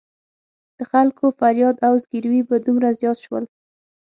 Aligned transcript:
د 0.77 0.79
خلکو 0.91 1.25
فریاد 1.39 1.75
او 1.87 1.93
زګېروي 2.03 2.41
به 2.49 2.55
دومره 2.65 2.89
زیات 2.99 3.17
شول. 3.25 3.43